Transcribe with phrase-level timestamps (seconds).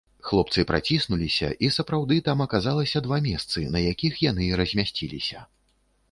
[0.27, 5.45] Хлопцы праціснуліся, і сапраўды там аказалася два месцы, на якіх яны і размясціліся.